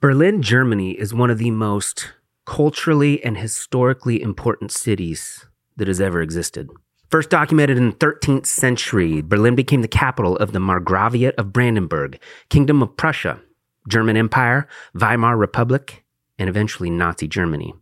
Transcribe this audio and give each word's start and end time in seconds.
Berlin, 0.00 0.42
Germany 0.42 0.92
is 0.92 1.12
one 1.12 1.28
of 1.28 1.38
the 1.38 1.50
most 1.50 2.12
culturally 2.46 3.20
and 3.24 3.36
historically 3.36 4.22
important 4.22 4.70
cities 4.70 5.46
that 5.76 5.88
has 5.88 6.00
ever 6.00 6.22
existed. 6.22 6.70
First 7.10 7.30
documented 7.30 7.76
in 7.76 7.90
the 7.90 7.96
13th 7.96 8.46
century, 8.46 9.22
Berlin 9.22 9.56
became 9.56 9.82
the 9.82 9.88
capital 9.88 10.36
of 10.36 10.52
the 10.52 10.60
Margraviate 10.60 11.34
of 11.34 11.52
Brandenburg, 11.52 12.20
Kingdom 12.48 12.80
of 12.80 12.96
Prussia, 12.96 13.40
German 13.88 14.16
Empire, 14.16 14.68
Weimar 14.94 15.36
Republic, 15.36 16.04
and 16.38 16.48
eventually 16.48 16.90
Nazi 16.90 17.26
Germany. 17.26 17.74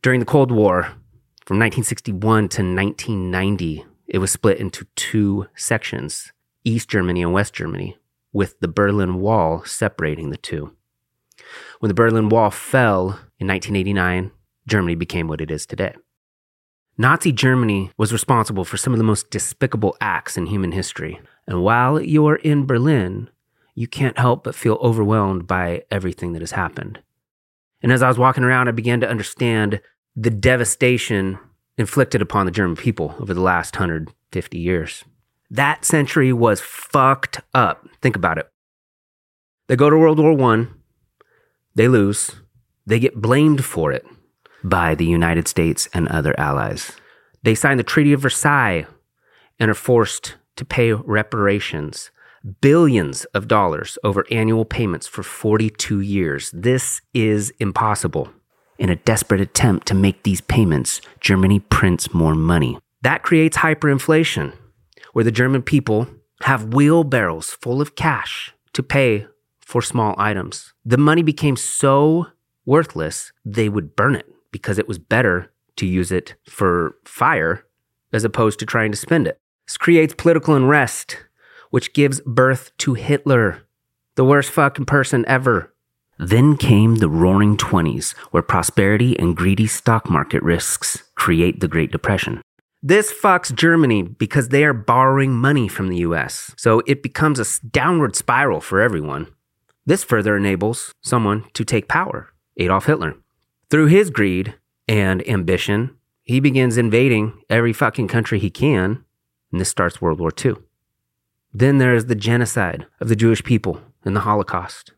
During 0.00 0.20
the 0.20 0.26
Cold 0.26 0.50
War, 0.50 0.84
from 1.44 1.58
1961 1.58 2.48
to 2.48 2.62
1990, 2.62 3.84
it 4.06 4.18
was 4.18 4.30
split 4.30 4.56
into 4.56 4.86
two 4.96 5.46
sections 5.54 6.32
East 6.64 6.88
Germany 6.88 7.22
and 7.22 7.34
West 7.34 7.52
Germany, 7.52 7.98
with 8.32 8.58
the 8.60 8.68
Berlin 8.68 9.20
Wall 9.20 9.62
separating 9.66 10.30
the 10.30 10.38
two. 10.38 10.72
When 11.80 11.88
the 11.88 11.94
Berlin 11.94 12.28
Wall 12.28 12.50
fell 12.50 13.20
in 13.38 13.46
1989, 13.46 14.30
Germany 14.66 14.94
became 14.94 15.28
what 15.28 15.40
it 15.40 15.50
is 15.50 15.66
today. 15.66 15.94
Nazi 16.96 17.30
Germany 17.30 17.92
was 17.96 18.12
responsible 18.12 18.64
for 18.64 18.76
some 18.76 18.92
of 18.92 18.98
the 18.98 19.04
most 19.04 19.30
despicable 19.30 19.96
acts 20.00 20.36
in 20.36 20.46
human 20.46 20.72
history. 20.72 21.20
And 21.46 21.62
while 21.62 22.00
you're 22.00 22.36
in 22.36 22.66
Berlin, 22.66 23.30
you 23.74 23.86
can't 23.86 24.18
help 24.18 24.42
but 24.42 24.56
feel 24.56 24.78
overwhelmed 24.82 25.46
by 25.46 25.84
everything 25.90 26.32
that 26.32 26.42
has 26.42 26.50
happened. 26.50 27.00
And 27.80 27.92
as 27.92 28.02
I 28.02 28.08
was 28.08 28.18
walking 28.18 28.42
around, 28.42 28.68
I 28.68 28.72
began 28.72 29.00
to 29.00 29.08
understand 29.08 29.80
the 30.16 30.30
devastation 30.30 31.38
inflicted 31.76 32.20
upon 32.20 32.44
the 32.44 32.52
German 32.52 32.74
people 32.74 33.14
over 33.20 33.32
the 33.32 33.40
last 33.40 33.76
150 33.76 34.58
years. 34.58 35.04
That 35.48 35.84
century 35.84 36.32
was 36.32 36.60
fucked 36.60 37.40
up. 37.54 37.86
Think 38.02 38.16
about 38.16 38.38
it. 38.38 38.50
They 39.68 39.76
go 39.76 39.88
to 39.88 39.96
World 39.96 40.18
War 40.18 40.52
I, 40.52 40.66
they 41.78 41.86
lose, 41.86 42.32
they 42.86 42.98
get 42.98 43.22
blamed 43.22 43.64
for 43.64 43.92
it 43.92 44.04
by 44.64 44.96
the 44.96 45.06
United 45.06 45.46
States 45.46 45.88
and 45.94 46.08
other 46.08 46.34
allies. 46.38 46.92
They 47.44 47.54
sign 47.54 47.76
the 47.76 47.84
Treaty 47.84 48.12
of 48.12 48.20
Versailles 48.20 48.84
and 49.60 49.70
are 49.70 49.74
forced 49.74 50.34
to 50.56 50.64
pay 50.64 50.92
reparations, 50.92 52.10
billions 52.60 53.26
of 53.26 53.46
dollars 53.46 53.96
over 54.02 54.26
annual 54.28 54.64
payments 54.64 55.06
for 55.06 55.22
42 55.22 56.00
years. 56.00 56.50
This 56.52 57.00
is 57.14 57.52
impossible. 57.60 58.28
In 58.76 58.90
a 58.90 58.96
desperate 58.96 59.40
attempt 59.40 59.86
to 59.86 59.94
make 59.94 60.24
these 60.24 60.40
payments, 60.40 61.00
Germany 61.20 61.60
prints 61.60 62.12
more 62.12 62.34
money. 62.34 62.76
That 63.02 63.22
creates 63.22 63.58
hyperinflation, 63.58 64.52
where 65.12 65.24
the 65.24 65.30
German 65.30 65.62
people 65.62 66.08
have 66.42 66.74
wheelbarrows 66.74 67.50
full 67.50 67.80
of 67.80 67.94
cash 67.94 68.52
to 68.72 68.82
pay 68.82 69.28
for 69.68 69.82
small 69.82 70.14
items. 70.16 70.72
The 70.86 70.96
money 70.96 71.22
became 71.22 71.54
so 71.54 72.28
worthless, 72.64 73.32
they 73.44 73.68
would 73.68 73.94
burn 73.94 74.14
it 74.14 74.24
because 74.50 74.78
it 74.78 74.88
was 74.88 74.98
better 74.98 75.52
to 75.76 75.84
use 75.84 76.10
it 76.10 76.36
for 76.48 76.96
fire 77.04 77.66
as 78.10 78.24
opposed 78.24 78.58
to 78.60 78.64
trying 78.64 78.92
to 78.92 78.96
spend 78.96 79.26
it. 79.26 79.38
This 79.66 79.76
creates 79.76 80.14
political 80.16 80.54
unrest, 80.54 81.18
which 81.68 81.92
gives 81.92 82.22
birth 82.22 82.74
to 82.78 82.94
Hitler, 82.94 83.60
the 84.14 84.24
worst 84.24 84.50
fucking 84.52 84.86
person 84.86 85.22
ever. 85.28 85.74
Then 86.18 86.56
came 86.56 86.96
the 86.96 87.10
roaring 87.10 87.58
20s, 87.58 88.16
where 88.30 88.42
prosperity 88.42 89.18
and 89.18 89.36
greedy 89.36 89.66
stock 89.66 90.08
market 90.08 90.42
risks 90.42 91.02
create 91.14 91.60
the 91.60 91.68
Great 91.68 91.92
Depression. 91.92 92.40
This 92.82 93.12
fucks 93.12 93.54
Germany 93.54 94.02
because 94.02 94.48
they 94.48 94.64
are 94.64 94.72
borrowing 94.72 95.32
money 95.32 95.68
from 95.68 95.88
the 95.88 95.98
US, 95.98 96.54
so 96.56 96.80
it 96.86 97.02
becomes 97.02 97.38
a 97.38 97.66
downward 97.68 98.16
spiral 98.16 98.62
for 98.62 98.80
everyone. 98.80 99.26
This 99.88 100.04
further 100.04 100.36
enables 100.36 100.94
someone 101.00 101.46
to 101.54 101.64
take 101.64 101.88
power, 101.88 102.34
Adolf 102.58 102.84
Hitler. 102.84 103.14
Through 103.70 103.86
his 103.86 104.10
greed 104.10 104.54
and 104.86 105.26
ambition, 105.26 105.96
he 106.24 106.40
begins 106.40 106.76
invading 106.76 107.40
every 107.48 107.72
fucking 107.72 108.08
country 108.08 108.38
he 108.38 108.50
can, 108.50 109.02
and 109.50 109.58
this 109.58 109.70
starts 109.70 109.98
World 109.98 110.20
War 110.20 110.30
II. 110.44 110.56
Then 111.54 111.78
there 111.78 111.94
is 111.94 112.04
the 112.04 112.14
genocide 112.14 112.86
of 113.00 113.08
the 113.08 113.16
Jewish 113.16 113.42
people 113.42 113.80
in 114.04 114.12
the 114.12 114.20
Holocaust. 114.20 114.92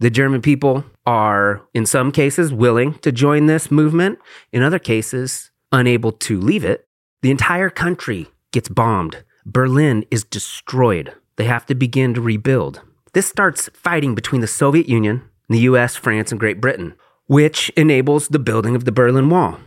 The 0.00 0.10
German 0.10 0.42
people 0.42 0.84
are, 1.06 1.62
in 1.72 1.86
some 1.86 2.12
cases, 2.12 2.52
willing 2.52 2.98
to 2.98 3.10
join 3.10 3.46
this 3.46 3.70
movement, 3.70 4.18
in 4.52 4.62
other 4.62 4.78
cases, 4.78 5.50
unable 5.72 6.12
to 6.12 6.38
leave 6.38 6.62
it. 6.62 6.86
The 7.22 7.30
entire 7.30 7.70
country 7.70 8.28
gets 8.52 8.68
bombed. 8.68 9.24
Berlin 9.46 10.04
is 10.10 10.24
destroyed. 10.24 11.14
They 11.36 11.44
have 11.44 11.64
to 11.64 11.74
begin 11.74 12.12
to 12.12 12.20
rebuild. 12.20 12.82
This 13.12 13.26
starts 13.26 13.68
fighting 13.74 14.14
between 14.14 14.40
the 14.40 14.46
Soviet 14.46 14.88
Union, 14.88 15.22
the 15.48 15.58
US, 15.60 15.96
France, 15.96 16.30
and 16.30 16.38
Great 16.38 16.60
Britain, 16.60 16.94
which 17.26 17.68
enables 17.70 18.28
the 18.28 18.38
building 18.38 18.76
of 18.76 18.84
the 18.84 18.92
Berlin 18.92 19.28
Wall. 19.28 19.58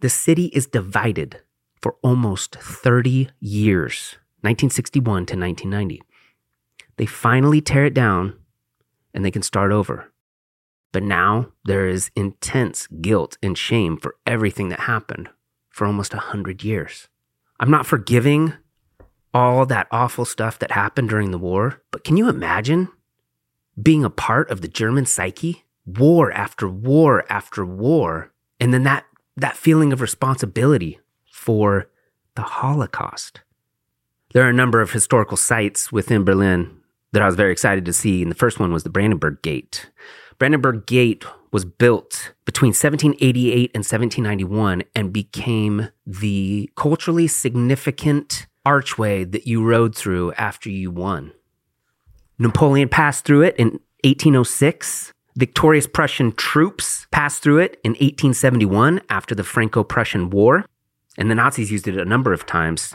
The 0.00 0.08
city 0.08 0.46
is 0.46 0.68
divided 0.68 1.40
for 1.80 1.96
almost 2.02 2.54
30 2.54 3.28
years, 3.40 4.16
1961 4.42 5.02
to 5.26 5.36
1990. 5.36 6.02
They 6.96 7.06
finally 7.06 7.60
tear 7.60 7.86
it 7.86 7.94
down 7.94 8.38
and 9.12 9.24
they 9.24 9.32
can 9.32 9.42
start 9.42 9.72
over. 9.72 10.12
But 10.92 11.02
now 11.02 11.48
there 11.64 11.88
is 11.88 12.10
intense 12.14 12.86
guilt 12.86 13.36
and 13.42 13.58
shame 13.58 13.96
for 13.96 14.14
everything 14.26 14.68
that 14.68 14.80
happened 14.80 15.28
for 15.70 15.86
almost 15.86 16.14
100 16.14 16.62
years. 16.62 17.08
I'm 17.58 17.70
not 17.70 17.86
forgiving 17.86 18.54
all 19.34 19.66
that 19.66 19.86
awful 19.90 20.24
stuff 20.24 20.58
that 20.58 20.72
happened 20.72 21.08
during 21.08 21.30
the 21.30 21.38
war. 21.38 21.82
But 21.90 22.04
can 22.04 22.16
you 22.16 22.28
imagine 22.28 22.88
being 23.80 24.04
a 24.04 24.10
part 24.10 24.50
of 24.50 24.60
the 24.60 24.68
German 24.68 25.06
psyche? 25.06 25.64
War 25.86 26.30
after 26.32 26.68
war 26.68 27.24
after 27.28 27.64
war. 27.64 28.32
And 28.60 28.72
then 28.72 28.84
that, 28.84 29.04
that 29.36 29.56
feeling 29.56 29.92
of 29.92 30.00
responsibility 30.00 31.00
for 31.30 31.88
the 32.36 32.42
Holocaust. 32.42 33.40
There 34.32 34.44
are 34.44 34.50
a 34.50 34.54
number 34.54 34.80
of 34.80 34.92
historical 34.92 35.36
sites 35.36 35.90
within 35.90 36.24
Berlin 36.24 36.78
that 37.12 37.22
I 37.22 37.26
was 37.26 37.34
very 37.34 37.52
excited 37.52 37.84
to 37.84 37.92
see. 37.92 38.22
And 38.22 38.30
the 38.30 38.36
first 38.36 38.58
one 38.58 38.72
was 38.72 38.84
the 38.84 38.90
Brandenburg 38.90 39.42
Gate. 39.42 39.90
Brandenburg 40.38 40.86
Gate 40.86 41.24
was 41.52 41.64
built 41.64 42.32
between 42.44 42.70
1788 42.70 43.70
and 43.74 43.80
1791 43.80 44.82
and 44.94 45.12
became 45.12 45.88
the 46.06 46.70
culturally 46.76 47.28
significant 47.28 48.46
archway 48.64 49.24
that 49.24 49.46
you 49.46 49.64
rode 49.64 49.94
through 49.94 50.32
after 50.34 50.70
you 50.70 50.90
won. 50.90 51.32
Napoleon 52.38 52.88
passed 52.88 53.24
through 53.24 53.42
it 53.42 53.56
in 53.56 53.80
1806. 54.04 55.12
Victorious 55.36 55.86
Prussian 55.86 56.32
troops 56.32 57.06
passed 57.10 57.42
through 57.42 57.58
it 57.58 57.80
in 57.84 57.92
1871 57.92 59.00
after 59.08 59.34
the 59.34 59.44
Franco 59.44 59.82
Prussian 59.82 60.30
War. 60.30 60.64
And 61.16 61.30
the 61.30 61.34
Nazis 61.34 61.70
used 61.70 61.88
it 61.88 61.96
a 61.96 62.04
number 62.04 62.32
of 62.32 62.46
times. 62.46 62.94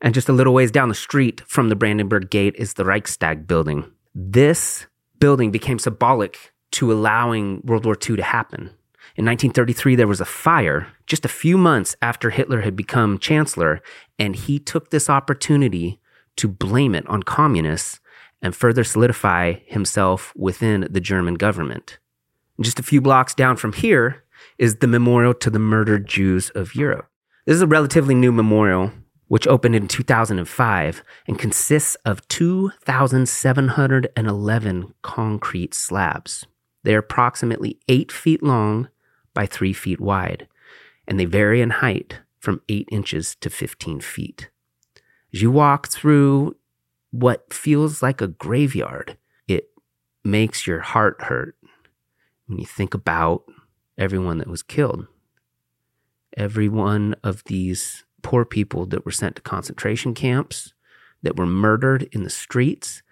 And 0.00 0.14
just 0.14 0.28
a 0.28 0.32
little 0.32 0.52
ways 0.52 0.70
down 0.70 0.88
the 0.88 0.94
street 0.94 1.40
from 1.46 1.68
the 1.68 1.76
Brandenburg 1.76 2.30
Gate 2.30 2.54
is 2.56 2.74
the 2.74 2.84
Reichstag 2.84 3.46
building. 3.46 3.90
This 4.14 4.86
building 5.18 5.50
became 5.50 5.78
symbolic 5.78 6.52
to 6.72 6.92
allowing 6.92 7.62
World 7.64 7.84
War 7.84 7.94
II 7.94 8.16
to 8.16 8.22
happen. 8.22 8.70
In 9.16 9.24
1933, 9.24 9.96
there 9.96 10.06
was 10.06 10.20
a 10.20 10.26
fire 10.26 10.88
just 11.06 11.24
a 11.24 11.28
few 11.28 11.56
months 11.56 11.96
after 12.02 12.28
Hitler 12.28 12.60
had 12.60 12.76
become 12.76 13.18
chancellor, 13.18 13.80
and 14.18 14.36
he 14.36 14.58
took 14.58 14.90
this 14.90 15.08
opportunity 15.08 15.98
to 16.36 16.46
blame 16.46 16.94
it 16.94 17.06
on 17.06 17.22
communists 17.22 17.98
and 18.42 18.54
further 18.54 18.84
solidify 18.84 19.54
himself 19.64 20.34
within 20.36 20.86
the 20.90 21.00
German 21.00 21.36
government. 21.36 21.98
just 22.60 22.78
a 22.78 22.82
few 22.82 23.00
blocks 23.00 23.34
down 23.34 23.56
from 23.56 23.72
here 23.72 24.22
is 24.58 24.76
the 24.76 24.86
memorial 24.86 25.32
to 25.32 25.48
the 25.48 25.58
murdered 25.58 26.06
Jews 26.06 26.50
of 26.50 26.74
Europe. 26.74 27.08
This 27.46 27.56
is 27.56 27.62
a 27.62 27.66
relatively 27.66 28.14
new 28.14 28.32
memorial, 28.32 28.92
which 29.28 29.46
opened 29.46 29.74
in 29.74 29.88
2005 29.88 31.02
and 31.26 31.38
consists 31.38 31.94
of 32.04 32.28
2,711 32.28 34.94
concrete 35.00 35.72
slabs. 35.72 36.44
They 36.84 36.94
are 36.94 36.98
approximately 36.98 37.78
eight 37.88 38.12
feet 38.12 38.42
long 38.42 38.90
by 39.36 39.46
three 39.46 39.74
feet 39.74 40.00
wide, 40.00 40.48
and 41.06 41.20
they 41.20 41.26
vary 41.26 41.60
in 41.60 41.70
height 41.70 42.20
from 42.40 42.62
eight 42.70 42.88
inches 42.90 43.36
to 43.36 43.50
15 43.50 44.00
feet. 44.00 44.50
As 45.32 45.42
you 45.42 45.50
walk 45.50 45.88
through 45.88 46.56
what 47.10 47.52
feels 47.52 48.02
like 48.02 48.22
a 48.22 48.28
graveyard, 48.28 49.18
it 49.46 49.68
makes 50.24 50.66
your 50.66 50.80
heart 50.80 51.16
hurt 51.20 51.54
when 52.46 52.58
you 52.58 52.64
think 52.64 52.94
about 52.94 53.44
everyone 53.98 54.38
that 54.38 54.48
was 54.48 54.62
killed. 54.62 55.06
Every 56.36 56.68
one 56.68 57.14
of 57.22 57.44
these 57.44 58.04
poor 58.22 58.46
people 58.46 58.86
that 58.86 59.04
were 59.04 59.12
sent 59.12 59.36
to 59.36 59.42
concentration 59.42 60.14
camps, 60.14 60.72
that 61.22 61.36
were 61.36 61.46
murdered 61.46 62.08
in 62.12 62.22
the 62.22 62.30
streets, 62.30 63.02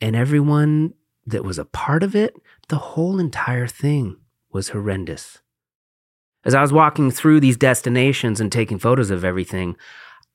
and 0.00 0.14
everyone 0.14 0.94
that 1.26 1.44
was 1.44 1.58
a 1.58 1.64
part 1.64 2.04
of 2.04 2.14
it, 2.14 2.36
the 2.68 2.76
whole 2.76 3.18
entire 3.18 3.66
thing 3.66 4.18
was 4.52 4.68
horrendous. 4.68 5.40
As 6.44 6.54
I 6.54 6.62
was 6.62 6.72
walking 6.72 7.10
through 7.10 7.40
these 7.40 7.56
destinations 7.56 8.40
and 8.40 8.52
taking 8.52 8.78
photos 8.78 9.10
of 9.10 9.24
everything, 9.24 9.76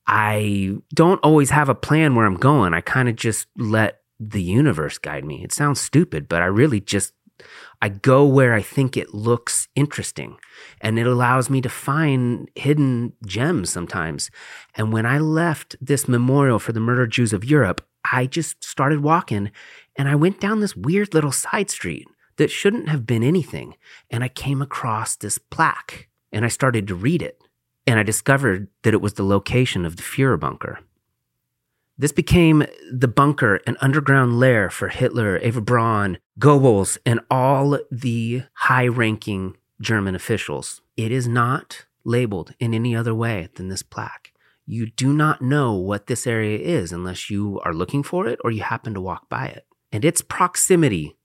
I 0.06 0.76
don't 0.94 1.20
always 1.22 1.50
have 1.50 1.68
a 1.68 1.74
plan 1.74 2.14
where 2.14 2.26
I'm 2.26 2.34
going. 2.34 2.74
I 2.74 2.80
kind 2.80 3.08
of 3.08 3.16
just 3.16 3.46
let 3.56 4.00
the 4.18 4.42
universe 4.42 4.98
guide 4.98 5.24
me. 5.24 5.42
It 5.44 5.52
sounds 5.52 5.80
stupid, 5.80 6.28
but 6.28 6.42
I 6.42 6.46
really 6.46 6.80
just 6.80 7.12
I 7.80 7.88
go 7.88 8.26
where 8.26 8.52
I 8.52 8.60
think 8.60 8.96
it 8.96 9.14
looks 9.14 9.68
interesting 9.74 10.36
and 10.80 10.98
it 10.98 11.06
allows 11.06 11.48
me 11.48 11.60
to 11.62 11.68
find 11.68 12.50
hidden 12.54 13.14
gems 13.26 13.70
sometimes. 13.70 14.30
And 14.74 14.92
when 14.92 15.06
I 15.06 15.18
left 15.18 15.76
this 15.80 16.06
memorial 16.06 16.58
for 16.58 16.72
the 16.72 16.80
murdered 16.80 17.12
Jews 17.12 17.32
of 17.32 17.44
Europe, 17.44 17.86
I 18.12 18.26
just 18.26 18.62
started 18.62 19.02
walking 19.02 19.50
and 19.96 20.08
I 20.08 20.14
went 20.16 20.40
down 20.40 20.60
this 20.60 20.76
weird 20.76 21.14
little 21.14 21.32
side 21.32 21.70
street 21.70 22.06
that 22.40 22.50
shouldn't 22.50 22.88
have 22.88 23.04
been 23.04 23.22
anything. 23.22 23.74
And 24.08 24.24
I 24.24 24.28
came 24.28 24.62
across 24.62 25.14
this 25.14 25.36
plaque 25.36 26.08
and 26.32 26.42
I 26.42 26.48
started 26.48 26.88
to 26.88 26.94
read 26.94 27.20
it. 27.20 27.38
And 27.86 28.00
I 28.00 28.02
discovered 28.02 28.68
that 28.82 28.94
it 28.94 29.02
was 29.02 29.12
the 29.14 29.24
location 29.24 29.84
of 29.84 29.96
the 29.96 30.02
Fuhrer 30.02 30.40
bunker. 30.40 30.78
This 31.98 32.12
became 32.12 32.64
the 32.90 33.08
bunker, 33.08 33.56
an 33.66 33.76
underground 33.82 34.40
lair 34.40 34.70
for 34.70 34.88
Hitler, 34.88 35.36
Eva 35.36 35.60
Braun, 35.60 36.16
Goebbels, 36.38 36.96
and 37.04 37.20
all 37.30 37.78
the 37.90 38.44
high 38.54 38.86
ranking 38.86 39.58
German 39.82 40.14
officials. 40.14 40.80
It 40.96 41.12
is 41.12 41.28
not 41.28 41.84
labeled 42.04 42.54
in 42.58 42.72
any 42.72 42.96
other 42.96 43.14
way 43.14 43.50
than 43.56 43.68
this 43.68 43.82
plaque. 43.82 44.32
You 44.64 44.86
do 44.86 45.12
not 45.12 45.42
know 45.42 45.74
what 45.74 46.06
this 46.06 46.26
area 46.26 46.58
is 46.58 46.90
unless 46.90 47.28
you 47.28 47.60
are 47.66 47.74
looking 47.74 48.02
for 48.02 48.26
it 48.26 48.38
or 48.42 48.50
you 48.50 48.62
happen 48.62 48.94
to 48.94 49.00
walk 49.02 49.28
by 49.28 49.48
it. 49.48 49.66
And 49.92 50.06
its 50.06 50.22
proximity 50.22 51.18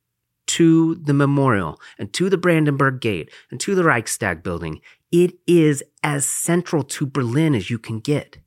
to 0.47 0.95
the 0.95 1.13
memorial 1.13 1.80
and 1.97 2.12
to 2.13 2.30
the 2.30 2.38
Brandenburg 2.38 3.01
Gate 3.01 3.31
and 3.51 3.59
to 3.62 3.75
the 3.75 3.83
Reichstag 3.83 4.44
building, 4.44 4.81
it 5.12 5.33
is 5.47 5.83
as 6.03 6.25
central 6.25 6.83
to 6.83 7.06
Berlin 7.06 7.56
as 7.56 7.69
you 7.69 7.80
can 7.80 8.00
get. 8.00 8.38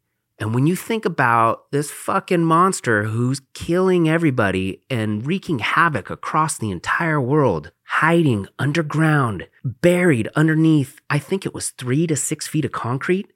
And 0.41 0.55
when 0.55 0.69
you 0.69 0.77
think 0.77 1.05
about 1.05 1.71
this 1.73 1.91
fucking 1.91 2.45
monster 2.45 3.05
who's 3.05 3.43
killing 3.55 4.09
everybody 4.09 4.83
and 4.89 5.27
wreaking 5.27 5.59
havoc 5.59 6.11
across 6.11 6.56
the 6.56 6.71
entire 6.71 7.21
world, 7.21 7.73
hiding 7.85 8.47
underground, 8.59 9.49
buried 9.65 10.29
underneath, 10.37 11.01
I 11.11 11.19
think 11.19 11.44
it 11.44 11.55
was 11.55 11.71
three 11.71 12.06
to 12.06 12.15
six 12.15 12.47
feet 12.47 12.65
of 12.65 12.71
concrete, 12.71 13.33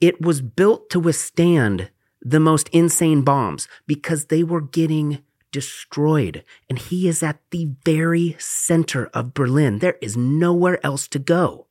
it 0.00 0.20
was 0.20 0.42
built 0.42 0.90
to 0.90 1.00
withstand 1.00 1.90
the 2.22 2.40
most 2.40 2.68
insane 2.68 3.22
bombs 3.22 3.66
because 3.86 4.26
they 4.26 4.44
were 4.44 4.60
getting 4.60 5.22
destroyed. 5.54 6.44
And 6.68 6.80
he 6.80 7.06
is 7.06 7.22
at 7.22 7.38
the 7.52 7.70
very 7.84 8.34
center 8.40 9.06
of 9.14 9.34
Berlin. 9.34 9.78
There 9.78 9.96
is 10.02 10.16
nowhere 10.16 10.84
else 10.84 11.06
to 11.08 11.20
go. 11.20 11.68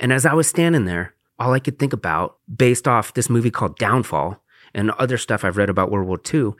And 0.00 0.12
as 0.12 0.26
I 0.26 0.34
was 0.34 0.48
standing 0.48 0.84
there, 0.84 1.14
all 1.38 1.52
I 1.52 1.60
could 1.60 1.78
think 1.78 1.92
about, 1.92 2.38
based 2.52 2.88
off 2.88 3.14
this 3.14 3.30
movie 3.30 3.52
called 3.52 3.78
Downfall 3.78 4.42
and 4.74 4.90
other 4.90 5.16
stuff 5.16 5.44
I've 5.44 5.56
read 5.56 5.70
about 5.70 5.92
World 5.92 6.08
War 6.08 6.20
II, 6.34 6.54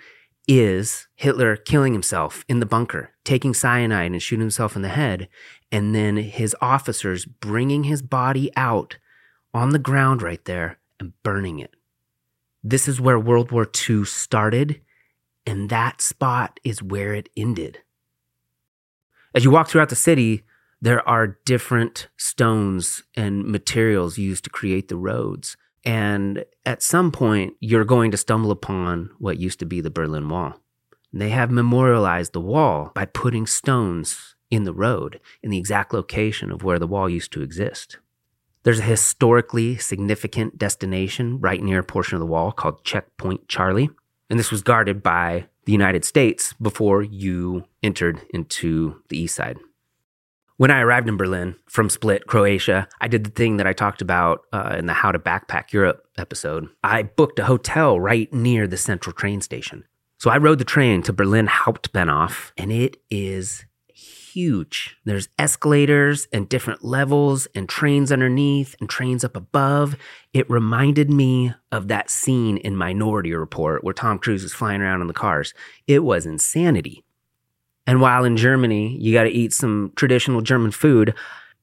is 0.46 1.08
Hitler 1.16 1.56
killing 1.56 1.92
himself 1.92 2.44
in 2.48 2.60
the 2.60 2.66
bunker, 2.66 3.10
taking 3.24 3.52
cyanide 3.52 4.12
and 4.12 4.22
shooting 4.22 4.42
himself 4.42 4.76
in 4.76 4.82
the 4.82 4.88
head, 4.88 5.28
and 5.72 5.92
then 5.92 6.18
his 6.18 6.54
officers 6.60 7.24
bringing 7.24 7.82
his 7.82 8.00
body 8.00 8.52
out 8.56 8.96
on 9.52 9.70
the 9.70 9.80
ground 9.80 10.22
right 10.22 10.44
there 10.44 10.78
and 11.00 11.20
burning 11.24 11.58
it. 11.58 11.74
This 12.62 12.86
is 12.86 13.00
where 13.00 13.18
World 13.18 13.50
War 13.50 13.68
II 13.88 14.04
started, 14.04 14.80
and 15.46 15.70
that 15.70 16.00
spot 16.00 16.58
is 16.64 16.82
where 16.82 17.14
it 17.14 17.28
ended. 17.36 17.78
As 19.34 19.44
you 19.44 19.50
walk 19.50 19.68
throughout 19.68 19.90
the 19.90 19.96
city, 19.96 20.42
there 20.80 21.06
are 21.08 21.38
different 21.44 22.08
stones 22.16 23.02
and 23.14 23.44
materials 23.44 24.18
used 24.18 24.44
to 24.44 24.50
create 24.50 24.88
the 24.88 24.96
roads. 24.96 25.56
And 25.84 26.44
at 26.64 26.82
some 26.82 27.12
point, 27.12 27.54
you're 27.60 27.84
going 27.84 28.10
to 28.10 28.16
stumble 28.16 28.50
upon 28.50 29.10
what 29.18 29.38
used 29.38 29.58
to 29.60 29.66
be 29.66 29.80
the 29.80 29.90
Berlin 29.90 30.28
Wall. 30.28 30.60
They 31.12 31.30
have 31.30 31.50
memorialized 31.50 32.32
the 32.32 32.40
wall 32.40 32.90
by 32.94 33.06
putting 33.06 33.46
stones 33.46 34.34
in 34.50 34.64
the 34.64 34.74
road 34.74 35.20
in 35.42 35.50
the 35.50 35.58
exact 35.58 35.94
location 35.94 36.50
of 36.50 36.62
where 36.62 36.78
the 36.78 36.86
wall 36.86 37.08
used 37.08 37.32
to 37.32 37.42
exist. 37.42 37.98
There's 38.64 38.80
a 38.80 38.82
historically 38.82 39.76
significant 39.76 40.58
destination 40.58 41.40
right 41.40 41.62
near 41.62 41.80
a 41.80 41.84
portion 41.84 42.16
of 42.16 42.20
the 42.20 42.26
wall 42.26 42.52
called 42.52 42.84
Checkpoint 42.84 43.48
Charlie. 43.48 43.90
And 44.28 44.38
this 44.38 44.50
was 44.50 44.62
guarded 44.62 45.02
by 45.02 45.46
the 45.64 45.72
United 45.72 46.04
States 46.04 46.52
before 46.54 47.02
you 47.02 47.64
entered 47.82 48.20
into 48.30 49.00
the 49.08 49.18
east 49.18 49.34
side. 49.34 49.58
When 50.56 50.70
I 50.70 50.80
arrived 50.80 51.08
in 51.08 51.18
Berlin 51.18 51.56
from 51.66 51.90
Split, 51.90 52.26
Croatia, 52.26 52.88
I 53.00 53.08
did 53.08 53.24
the 53.24 53.30
thing 53.30 53.58
that 53.58 53.66
I 53.66 53.74
talked 53.74 54.00
about 54.00 54.40
uh, 54.54 54.74
in 54.78 54.86
the 54.86 54.94
How 54.94 55.12
to 55.12 55.18
Backpack 55.18 55.70
Europe 55.70 56.06
episode. 56.16 56.68
I 56.82 57.02
booked 57.02 57.38
a 57.38 57.44
hotel 57.44 58.00
right 58.00 58.32
near 58.32 58.66
the 58.66 58.78
central 58.78 59.12
train 59.12 59.42
station. 59.42 59.84
So 60.18 60.30
I 60.30 60.38
rode 60.38 60.58
the 60.58 60.64
train 60.64 61.02
to 61.02 61.12
Berlin 61.12 61.46
Hauptbahnhof, 61.46 62.52
and 62.56 62.72
it 62.72 62.96
is 63.10 63.66
huge. 64.36 64.98
There's 65.06 65.30
escalators 65.38 66.28
and 66.30 66.46
different 66.46 66.84
levels 66.84 67.48
and 67.54 67.66
trains 67.66 68.12
underneath 68.12 68.76
and 68.80 68.88
trains 68.88 69.24
up 69.24 69.34
above. 69.34 69.96
It 70.34 70.50
reminded 70.50 71.10
me 71.10 71.54
of 71.72 71.88
that 71.88 72.10
scene 72.10 72.58
in 72.58 72.76
Minority 72.76 73.32
Report 73.32 73.82
where 73.82 73.94
Tom 73.94 74.18
Cruise 74.18 74.44
is 74.44 74.52
flying 74.52 74.82
around 74.82 75.00
in 75.00 75.06
the 75.06 75.14
cars. 75.14 75.54
It 75.86 76.04
was 76.04 76.26
insanity. 76.26 77.02
And 77.86 78.02
while 78.02 78.24
in 78.24 78.36
Germany, 78.36 78.98
you 79.00 79.14
got 79.14 79.22
to 79.22 79.30
eat 79.30 79.54
some 79.54 79.92
traditional 79.96 80.42
German 80.42 80.70
food. 80.70 81.14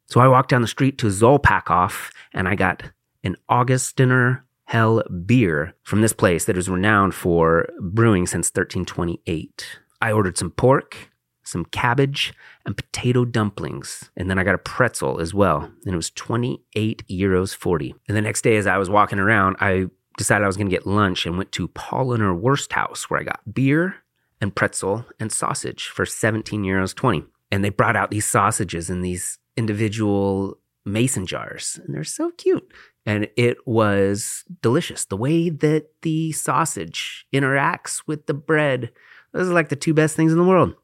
So 0.08 0.20
I 0.20 0.27
walked 0.27 0.50
down 0.50 0.63
the 0.63 0.68
street 0.68 0.98
to 0.98 1.08
Zollpackhof 1.08 2.12
and 2.34 2.48
I 2.48 2.56
got 2.56 2.82
an 3.24 3.36
Augustiner 3.51 4.42
Hell 4.65 5.03
beer 5.27 5.75
from 5.84 6.01
this 6.01 6.13
place 6.13 6.46
that 6.46 6.58
is 6.58 6.70
renowned 6.70 7.13
for 7.13 7.68
brewing 7.80 8.25
since 8.25 8.48
1328. 8.48 9.80
I 10.01 10.12
ordered 10.12 10.39
some 10.39 10.50
pork, 10.50 11.12
some 11.53 11.65
cabbage, 11.65 12.33
and 12.65 12.75
potato 12.75 13.24
dumplings. 13.24 14.10
And 14.17 14.29
then 14.29 14.38
I 14.38 14.43
got 14.43 14.55
a 14.55 14.60
pretzel 14.60 15.22
as 15.22 15.33
well. 15.33 15.72
And 15.86 15.93
it 15.93 15.95
was 15.95 16.10
28 16.12 17.07
euros 17.10 17.55
40. 17.55 17.95
And 18.07 18.17
the 18.17 18.22
next 18.22 18.41
day, 18.41 18.57
as 18.57 18.67
I 18.67 18.77
was 18.77 18.89
walking 18.89 19.19
around, 19.19 19.55
I 19.62 19.86
decided 20.17 20.43
I 20.43 20.48
was 20.48 20.57
going 20.57 20.67
to 20.67 20.75
get 20.75 20.86
lunch 20.86 21.25
and 21.25 21.38
went 21.38 21.51
to 21.53 21.69
Paulaner 21.69 22.39
Wursthaus 22.39 23.03
where 23.03 23.19
I 23.19 23.24
got 23.24 23.41
beer 23.53 23.95
and 24.41 24.53
pretzel 24.53 25.05
and 25.19 25.31
sausage 25.31 25.88
for 25.88 26.05
17 26.05 26.63
euros 26.63 26.93
20. 26.93 27.24
And 27.51 27.63
they 27.63 27.69
brought 27.69 27.95
out 27.95 28.12
these 28.12 28.25
sausages 28.25 28.89
in 28.89 29.01
these 29.01 29.39
individual 29.55 30.57
mason 30.86 31.25
jars, 31.25 31.79
and 31.83 31.95
they're 31.95 32.03
so 32.03 32.31
cute. 32.31 32.67
And 33.05 33.27
it 33.36 33.57
was 33.65 34.43
delicious. 34.62 35.05
The 35.05 35.17
way 35.17 35.50
that 35.50 35.88
the 36.01 36.31
sausage 36.31 37.25
interacts 37.33 38.03
with 38.07 38.25
the 38.25 38.33
bread, 38.33 38.91
those 39.33 39.50
are 39.50 39.53
like 39.53 39.69
the 39.69 39.75
two 39.75 39.93
best 39.93 40.15
things 40.15 40.31
in 40.31 40.38
the 40.38 40.43
world. 40.43 40.75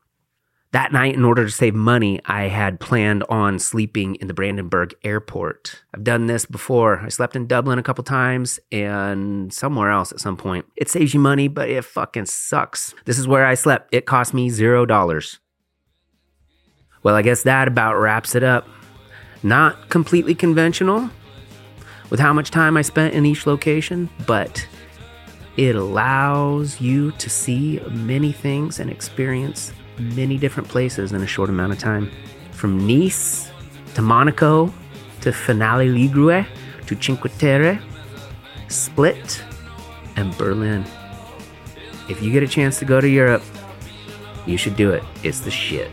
That 0.72 0.94
night, 0.94 1.16
in 1.16 1.26
order 1.26 1.46
to 1.46 1.52
save 1.52 1.74
money, 1.74 2.22
I 2.26 2.44
had 2.44 2.80
planned 2.80 3.24
on 3.28 3.58
sleeping 3.58 4.16
in 4.16 4.28
the 4.28 4.36
Brandenburg 4.36 4.94
airport. 5.04 5.82
I've 5.96 6.04
done 6.04 6.28
this 6.28 6.46
before. 6.46 7.00
I 7.00 7.10
slept 7.10 7.36
in 7.36 7.48
Dublin 7.48 7.80
a 7.80 7.84
couple 7.84 8.04
times 8.04 8.60
and 8.72 9.52
somewhere 9.52 9.90
else 9.90 10.12
at 10.12 10.20
some 10.20 10.38
point. 10.38 10.68
It 10.76 10.88
saves 10.88 11.12
you 11.16 11.20
money, 11.20 11.48
but 11.48 11.70
it 11.70 11.84
fucking 11.86 12.28
sucks. 12.28 12.94
This 13.06 13.18
is 13.18 13.28
where 13.28 13.48
I 13.48 13.56
slept. 13.56 13.92
It 13.92 14.06
cost 14.06 14.32
me 14.32 14.52
zero 14.52 14.86
dollars. 14.86 15.40
Well, 17.02 17.16
I 17.16 17.24
guess 17.24 17.42
that 17.44 17.68
about 17.68 17.96
wraps 17.96 18.36
it 18.36 18.44
up. 18.44 18.68
Not 19.42 19.90
completely 19.90 20.36
conventional 20.36 21.10
with 22.12 22.20
how 22.20 22.34
much 22.34 22.52
time 22.52 22.78
I 22.78 22.84
spent 22.84 23.16
in 23.16 23.26
each 23.26 23.48
location, 23.48 24.08
but 24.28 24.68
it 25.58 25.76
allows 25.76 26.80
you 26.80 27.12
to 27.14 27.30
see 27.30 27.80
many 27.90 28.32
things 28.32 28.80
and 28.80 28.92
experience 28.92 29.74
many 30.00 30.38
different 30.38 30.70
places 30.70 31.12
in 31.12 31.22
a 31.22 31.28
short 31.28 31.50
amount 31.50 31.74
of 31.74 31.80
time. 31.80 32.12
From 32.52 32.88
Nice 32.88 33.52
to 33.96 34.02
Monaco 34.02 34.74
to 35.22 35.32
Finale 35.32 35.88
Ligure 35.88 36.46
to 36.88 36.96
Cinque 36.96 37.30
Terre, 37.38 37.80
Split, 38.68 39.44
and 40.16 40.38
Berlin. 40.38 40.86
If 42.10 42.22
you 42.22 42.32
get 42.32 42.44
a 42.44 42.48
chance 42.48 42.80
to 42.80 42.86
go 42.86 43.00
to 43.00 43.08
Europe, 43.08 43.44
you 44.46 44.58
should 44.58 44.76
do 44.76 44.92
it. 44.92 45.04
It's 45.24 45.42
the 45.42 45.52
shit. 45.52 45.92